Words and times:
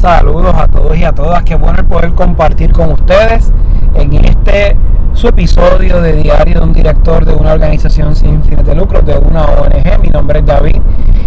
Saludos 0.00 0.54
a 0.54 0.68
todos 0.68 0.96
y 0.96 1.02
a 1.02 1.10
todas. 1.10 1.42
Qué 1.42 1.56
bueno 1.56 1.80
el 1.80 1.84
poder 1.84 2.12
compartir 2.12 2.70
con 2.70 2.92
ustedes 2.92 3.50
en 3.96 4.14
este 4.24 4.76
su 5.12 5.26
episodio 5.26 6.00
de 6.00 6.12
Diario 6.12 6.60
de 6.60 6.64
un 6.66 6.72
director 6.72 7.24
de 7.24 7.32
una 7.32 7.54
organización 7.54 8.14
sin 8.14 8.44
fines 8.44 8.64
de 8.64 8.76
lucro, 8.76 9.02
de 9.02 9.18
una 9.18 9.42
ONG. 9.46 10.00
Mi 10.00 10.08
nombre 10.10 10.38
es 10.38 10.46
David 10.46 10.80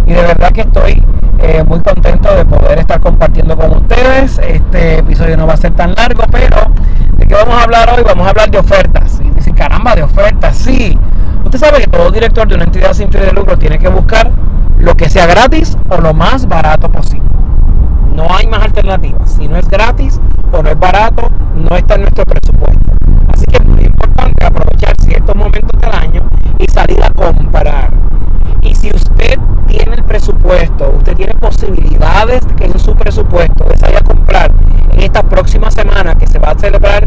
y 0.06 0.12
de 0.14 0.22
verdad 0.22 0.52
que 0.52 0.62
estoy 0.62 1.04
eh, 1.40 1.62
muy 1.64 1.80
contento 1.80 2.34
de 2.34 2.46
poder 2.46 2.78
estar 2.78 2.98
compartiendo 2.98 3.58
con 3.58 3.72
ustedes. 3.72 4.38
Este 4.38 5.00
episodio 5.00 5.36
no 5.36 5.46
va 5.46 5.52
a 5.52 5.58
ser 5.58 5.74
tan 5.74 5.92
largo, 5.92 6.22
pero 6.30 6.56
¿de 7.18 7.26
qué 7.26 7.34
vamos 7.34 7.54
a 7.54 7.64
hablar 7.64 7.92
hoy? 7.94 8.02
Vamos 8.02 8.26
a 8.26 8.30
hablar 8.30 8.50
de 8.50 8.56
ofertas. 8.56 9.20
Y 9.22 9.28
dice, 9.34 9.52
caramba, 9.52 9.94
de 9.94 10.02
ofertas, 10.04 10.56
sí. 10.56 10.98
Usted 11.44 11.58
sabe 11.58 11.80
que 11.80 11.88
todo 11.88 12.10
director 12.10 12.48
de 12.48 12.54
una 12.54 12.64
entidad 12.64 12.94
sin 12.94 13.12
fines 13.12 13.26
de 13.26 13.32
lucro 13.32 13.58
tiene 13.58 13.78
que 13.78 13.88
buscar 13.88 14.30
lo 14.78 14.94
que 14.94 15.10
sea 15.10 15.26
gratis 15.26 15.76
o 15.90 16.00
lo 16.00 16.14
más 16.14 16.48
barato 16.48 16.88
posible. 16.90 17.31
No 18.14 18.26
hay 18.30 18.46
más 18.46 18.62
alternativas. 18.62 19.32
Si 19.32 19.48
no 19.48 19.56
es 19.56 19.68
gratis 19.68 20.20
o 20.52 20.62
no 20.62 20.70
es 20.70 20.78
barato, 20.78 21.28
no 21.54 21.76
está 21.76 21.94
en 21.94 22.02
nuestro 22.02 22.24
presupuesto. 22.24 22.92
Así 23.32 23.44
que 23.46 23.56
es 23.56 23.64
muy 23.64 23.82
importante 23.84 24.44
aprovechar 24.44 24.94
ciertos 25.00 25.34
momentos 25.34 25.80
del 25.80 25.92
año 25.92 26.22
y 26.58 26.70
salir 26.70 27.02
a 27.02 27.10
comprar. 27.10 27.90
Y 28.62 28.74
si 28.74 28.90
usted 28.94 29.38
tiene 29.66 29.96
el 29.96 30.04
presupuesto, 30.04 30.92
usted 30.96 31.16
tiene 31.16 31.34
posibilidades 31.34 32.44
que 32.56 32.66
en 32.66 32.78
su 32.78 32.94
presupuesto 32.94 33.64
de 33.64 33.76
salir 33.78 33.96
a 33.96 34.02
comprar 34.02 34.52
en 34.92 35.00
esta 35.00 35.22
próxima 35.22 35.70
semana 35.70 36.14
que 36.14 36.26
se 36.26 36.38
va 36.38 36.50
a 36.50 36.58
celebrar 36.58 37.06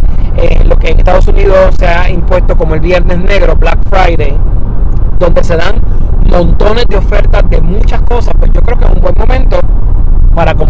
lo 0.66 0.78
que 0.78 0.90
en 0.90 0.98
Estados 1.00 1.28
Unidos 1.28 1.76
se 1.78 1.88
ha 1.88 2.10
impuesto 2.10 2.58
como 2.58 2.74
el 2.74 2.80
Viernes 2.80 3.20
Negro, 3.20 3.56
Black 3.56 3.80
Friday, 3.90 4.38
donde 5.20 5.44
se 5.44 5.56
dan 5.56 5.80
montones 6.30 6.86
de 6.88 6.98
ofertas 6.98 7.48
de 7.50 7.62
muchas 7.62 8.02
cosas, 8.02 8.34
pues 8.38 8.52
yo 8.52 8.62
creo 8.62 8.78
que 8.78 8.86
es 8.86 8.92
un 8.92 9.02
buen 9.02 9.14
momento 9.18 9.60
para 10.34 10.54
comprar 10.54 10.65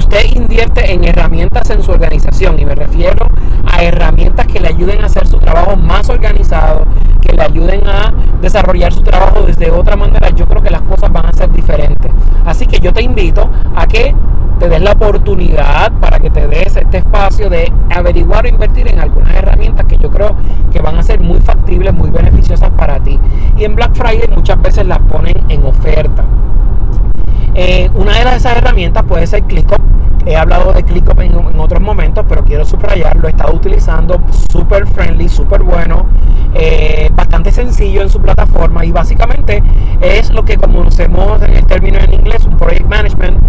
usted 0.00 0.34
invierte 0.34 0.92
en 0.92 1.04
herramientas 1.04 1.68
en 1.68 1.82
su 1.82 1.90
organización, 1.92 2.58
y 2.58 2.64
me 2.64 2.74
refiero 2.74 3.26
a 3.70 3.82
herramientas 3.82 4.46
que 4.46 4.58
le 4.58 4.68
ayuden 4.68 5.02
a 5.02 5.06
hacer 5.06 5.26
su 5.26 5.38
trabajo 5.38 5.76
más 5.76 6.08
organizado, 6.08 6.84
que 7.20 7.34
le 7.34 7.42
ayuden 7.42 7.86
a 7.86 8.12
desarrollar 8.40 8.92
su 8.92 9.02
trabajo 9.02 9.42
desde 9.42 9.70
otra 9.70 9.96
manera, 9.96 10.30
yo 10.30 10.46
creo 10.46 10.62
que 10.62 10.70
las 10.70 10.82
cosas 10.82 11.12
van 11.12 11.26
a 11.26 11.32
ser 11.32 11.52
diferentes. 11.52 12.10
Así 12.46 12.66
que 12.66 12.80
yo 12.80 12.94
te 12.94 13.02
invito 13.02 13.50
a 13.76 13.86
que 13.86 14.14
te 14.58 14.68
des 14.70 14.80
la 14.80 14.92
oportunidad 14.92 15.92
para 16.00 16.18
que 16.18 16.30
te 16.30 16.46
des 16.46 16.76
este 16.76 16.98
espacio 16.98 17.50
de 17.50 17.70
averiguar 17.90 18.46
o 18.46 18.48
invertir 18.48 18.88
en 18.88 19.00
algunas 19.00 19.34
herramientas 19.34 19.84
que 19.86 19.98
yo 19.98 20.10
creo 20.10 20.34
que 20.72 20.80
van 20.80 20.96
a 20.96 21.02
ser 21.02 21.20
muy 21.20 21.40
factibles, 21.40 21.92
muy 21.92 22.10
beneficiosas 22.10 22.70
para 22.70 23.00
ti. 23.00 23.18
Y 23.58 23.64
en 23.64 23.74
Black 23.76 23.92
Friday 23.94 24.28
muchas 24.34 24.60
veces 24.62 24.86
las 24.86 24.98
ponen 25.00 25.34
en 25.48 25.64
oferta. 25.64 26.24
Eh, 27.54 27.90
una 27.94 28.12
de 28.14 28.36
esas 28.36 28.56
herramientas 28.56 29.02
puede 29.04 29.26
ser 29.26 29.42
ClickUp. 29.42 29.89
He 30.30 30.36
hablado 30.36 30.72
de 30.72 30.84
ClickUp 30.84 31.18
en, 31.18 31.32
en, 31.32 31.58
otros 31.58 31.82
momentos, 31.82 32.24
pero 32.28 32.44
quiero 32.44 32.64
subrayar, 32.64 33.16
lo 33.16 33.26
he 33.26 33.32
estado 33.32 33.52
utilizando, 33.52 34.20
súper 34.48 34.86
friendly, 34.86 35.28
súper 35.28 35.60
bueno, 35.64 36.06
eh, 36.54 37.10
bastante 37.12 37.50
sencillo 37.50 38.00
en 38.02 38.10
su 38.10 38.20
plataforma 38.20 38.84
y 38.84 38.92
básicamente 38.92 39.60
es 40.00 40.30
lo 40.30 40.44
que 40.44 40.56
conocemos 40.56 41.42
en 41.42 41.56
el 41.56 41.66
término 41.66 41.98
en 41.98 42.12
inglés, 42.12 42.46
un 42.46 42.56
project 42.56 42.86
management, 42.86 43.42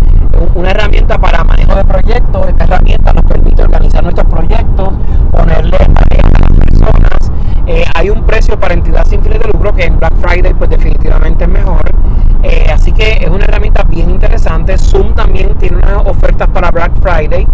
una 0.55 0.71
herramienta 0.71 1.19
para 1.19 1.43
manejo 1.43 1.75
de 1.75 1.85
proyectos. 1.85 2.47
Esta 2.47 2.63
herramienta 2.63 3.13
nos 3.13 3.25
permite 3.25 3.61
organizar 3.61 4.01
nuestros 4.01 4.27
proyectos, 4.27 4.89
ponerle 5.29 5.77
tareas 5.77 6.25
a 6.33 6.39
las 6.39 6.65
personas. 6.65 7.31
Eh, 7.67 7.85
hay 7.93 8.09
un 8.09 8.23
precio 8.23 8.59
para 8.59 8.73
entidad 8.73 9.05
sin 9.05 9.21
fines 9.21 9.39
de 9.39 9.49
lucro 9.53 9.71
que 9.71 9.85
en 9.85 9.99
Black 9.99 10.15
Friday 10.15 10.55
pues 10.55 10.71
definitivamente 10.71 11.43
es 11.43 11.49
mejor. 11.49 11.81
Eh, 12.41 12.65
así 12.73 12.91
que 12.91 13.19
es 13.21 13.29
una 13.29 13.43
herramienta 13.43 13.60
bien 13.91 14.09
interesante. 14.09 14.77
Zoom 14.77 15.13
también 15.13 15.53
tiene 15.55 15.77
unas 15.77 16.05
ofertas 16.05 16.47
para 16.49 16.71
Black 16.71 16.91
Friday. 17.01 17.45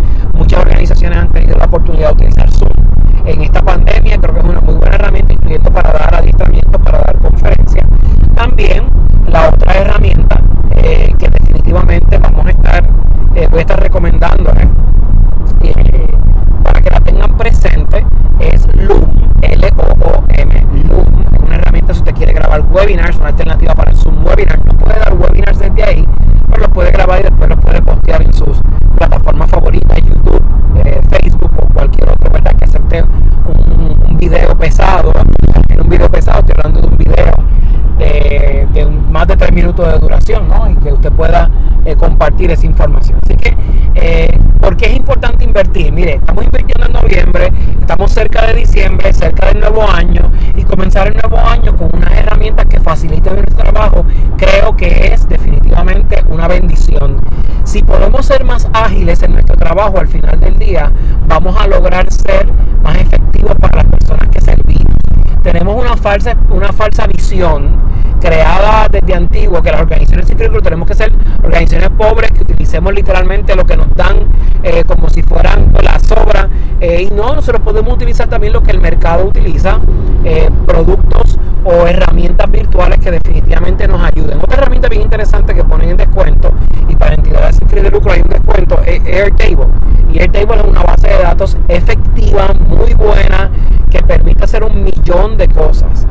¿No? 40.47 40.69
Y 40.69 40.75
que 40.75 40.91
usted 40.91 41.11
pueda 41.11 41.49
eh, 41.85 41.95
compartir 41.95 42.51
esa 42.51 42.65
información. 42.65 43.19
Así 43.23 43.35
que, 43.35 43.55
eh, 43.95 44.39
¿por 44.59 44.75
qué 44.75 44.87
es 44.87 44.95
importante 44.95 45.43
invertir? 45.43 45.91
Mire, 45.91 46.15
estamos 46.15 46.43
invirtiendo 46.43 46.85
en 46.85 46.93
noviembre, 46.93 47.51
estamos 47.79 48.11
cerca 48.11 48.45
de 48.47 48.55
diciembre, 48.55 49.13
cerca 49.13 49.47
del 49.47 49.59
nuevo 49.59 49.89
año, 49.89 50.31
y 50.55 50.63
comenzar 50.63 51.07
el 51.07 51.13
nuevo 51.13 51.37
año 51.37 51.75
con 51.75 51.89
unas 51.93 52.11
herramientas 52.11 52.65
que 52.65 52.79
faciliten 52.79 53.35
nuestro 53.35 53.55
trabajo, 53.57 54.05
creo 54.37 54.75
que 54.75 55.13
es 55.13 55.27
definitivamente 55.29 56.23
una 56.29 56.47
bendición. 56.47 57.21
Si 57.63 57.83
podemos 57.83 58.25
ser 58.25 58.43
más 58.43 58.67
ágiles 58.73 59.21
en 59.23 59.33
nuestro 59.33 59.55
trabajo 59.55 59.99
al 59.99 60.07
final 60.07 60.39
del 60.39 60.57
día, 60.57 60.91
vamos 61.27 61.55
a 61.57 61.67
lograr 61.67 62.11
ser 62.11 62.47
más 62.83 62.97
efectivos 62.97 63.55
para 63.55 63.83
las 63.83 63.91
personas 63.91 64.27
que 64.29 64.41
servimos. 64.41 64.95
Tenemos 65.43 65.79
una 65.79 65.95
falsa, 65.95 66.35
una 66.49 66.73
falsa 66.73 67.07
visión 67.07 67.76
creada 68.19 68.87
desde 68.89 69.13
antiguo 69.13 69.61
que 69.61 69.71
las 69.71 69.81
organizaciones 69.81 70.27
sin 70.27 70.37
tenemos 70.37 70.87
que 70.87 70.95
ser 70.95 71.11
organizaciones 71.43 71.89
pobres 71.97 72.31
que 72.31 72.41
utilicemos 72.41 72.93
literalmente 72.93 73.55
lo 73.55 73.65
que 73.65 73.77
nos 73.77 73.87
dan 73.93 74.27
eh, 74.63 74.83
como 74.85 75.09
si 75.09 75.21
fueran 75.21 75.73
las 75.81 76.03
sobras 76.03 76.47
eh, 76.79 77.07
y 77.09 77.13
no, 77.13 77.35
nosotros 77.35 77.61
podemos 77.61 77.93
utilizar 77.93 78.27
también 78.27 78.53
lo 78.53 78.61
que 78.61 78.71
el 78.71 78.79
mercado 78.79 79.25
utiliza 79.25 79.79
eh, 80.23 80.49
productos 80.65 81.37
o 81.63 81.87
herramientas 81.87 82.49
virtuales 82.51 82.99
que 82.99 83.11
definitivamente 83.11 83.87
nos 83.87 84.01
ayuden. 84.01 84.39
Otra 84.39 84.57
herramienta 84.57 84.87
bien 84.87 85.01
interesante 85.01 85.53
que 85.53 85.63
ponen 85.63 85.89
en 85.89 85.97
descuento 85.97 86.51
y 86.87 86.95
para 86.95 87.15
entidades 87.15 87.57
sin 87.57 87.67
fines 87.67 87.85
de 87.85 87.91
lucro 87.91 88.11
hay 88.11 88.21
un 88.21 88.29
descuento 88.29 88.81
es 88.85 89.01
Airtable. 89.05 89.67
Y 90.13 90.19
Airtable 90.19 90.61
es 90.61 90.67
una 90.67 90.83
base 90.83 91.07
de 91.07 91.17
datos 91.17 91.57
efectiva 91.67 92.53
muy 92.53 92.93
buena 92.93 93.49
que 93.89 94.01
permite 94.03 94.43
hacer 94.43 94.63
un 94.63 94.83
millón 94.83 95.37
de 95.37 95.47
cosas. 95.47 96.07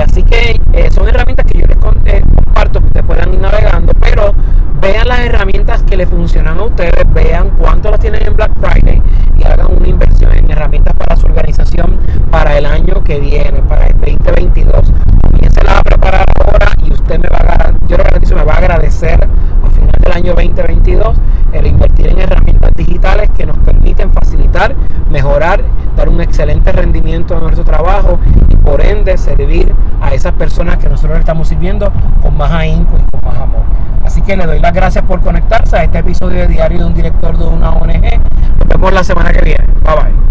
Así 0.00 0.22
que 0.22 0.60
son 0.92 1.08
herramientas 1.08 1.44
que 1.50 1.58
yo 1.58 1.66
les 1.66 1.76
comparto 1.78 2.80
que 2.80 2.86
ustedes 2.86 3.06
puedan 3.06 3.34
ir 3.34 3.40
navegando, 3.40 3.92
pero 4.00 4.34
vean 4.80 5.08
las 5.08 5.20
herramientas 5.20 5.82
que 5.84 5.96
le 5.96 6.06
funcionan 6.06 6.58
a 6.58 6.64
ustedes, 6.64 7.04
vean 7.12 7.50
cuánto 7.56 7.90
las 7.90 8.00
tienen 8.00 8.26
en 8.26 8.31
Friday 8.60 9.02
y 9.36 9.44
hagan 9.44 9.72
una 9.76 9.88
inversión 9.88 10.32
en 10.36 10.50
herramientas 10.50 10.94
para 10.94 11.16
su 11.16 11.26
organización 11.26 11.98
para 12.30 12.56
el 12.58 12.66
año 12.66 13.02
que 13.04 13.20
viene, 13.20 13.62
para 13.68 13.86
el 13.86 13.98
2022. 13.98 14.92
Comiéncela 15.22 15.78
a 15.78 15.82
preparar 15.82 16.26
ahora 16.40 16.68
y 16.84 16.92
usted 16.92 17.18
me 17.18 17.28
va 17.28 17.38
a, 17.38 17.72
yo 17.86 17.96
le 17.96 18.04
garantizo, 18.04 18.34
me 18.34 18.44
va 18.44 18.54
a 18.54 18.58
agradecer 18.58 19.28
a 19.64 19.70
final 19.70 19.94
del 20.02 20.12
año 20.12 20.34
2022 20.34 21.16
el 21.52 21.66
invertir 21.66 22.08
en 22.08 22.18
herramientas 22.20 22.70
digitales 22.74 23.28
que 23.36 23.46
nos 23.46 23.58
permiten 23.58 24.10
facilitar, 24.10 24.74
mejorar, 25.10 25.62
dar 25.96 26.08
un 26.08 26.20
excelente 26.20 26.72
rendimiento 26.72 27.34
en 27.34 27.40
nuestro 27.40 27.64
trabajo 27.64 28.18
y 28.48 28.56
por 28.56 28.80
ende 28.80 29.16
servir 29.18 29.72
a 30.00 30.12
esas 30.14 30.32
personas 30.34 30.78
que 30.78 30.88
nosotros 30.88 31.18
estamos 31.18 31.48
sirviendo 31.48 31.92
con 32.22 32.36
más 32.36 32.50
ahínco 32.50 32.96
y 32.96 33.10
con 33.10 33.30
más 33.30 33.40
amor. 33.40 33.62
Así 34.04 34.20
que 34.22 34.36
le 34.36 34.46
doy 34.46 34.58
las 34.58 34.72
gracias 34.72 35.04
por 35.04 35.20
conectarse 35.20 35.76
a 35.76 35.84
este 35.84 35.98
episodio 35.98 36.40
de 36.40 36.48
Diario 36.48 36.80
de 36.80 36.84
un 36.86 36.94
Director 36.94 37.36
de 37.36 37.44
una 37.44 37.70
ONG. 37.70 38.31
Vemos 38.72 38.92
la 38.92 39.04
semana 39.04 39.32
que 39.32 39.42
viene. 39.44 39.66
Bye 39.84 39.94
bye. 39.96 40.21